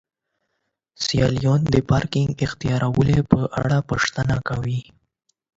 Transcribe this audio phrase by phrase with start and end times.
[1.03, 4.79] سیلانیان د پارکینګ اختیارونو په اړه پوښتنه کوي.